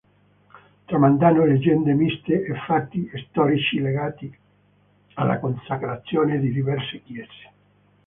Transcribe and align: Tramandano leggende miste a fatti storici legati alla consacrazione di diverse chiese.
Tramandano 0.87 1.45
leggende 1.45 1.93
miste 1.93 2.41
a 2.51 2.65
fatti 2.65 3.07
storici 3.29 3.79
legati 3.79 4.35
alla 5.13 5.37
consacrazione 5.39 6.39
di 6.39 6.51
diverse 6.51 7.03
chiese. 7.03 7.49